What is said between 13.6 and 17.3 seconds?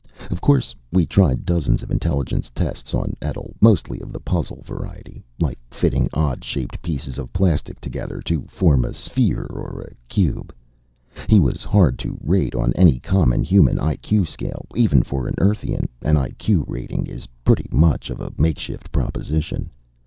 I.Q. scale. Even for an Earthian, an I.Q. rating is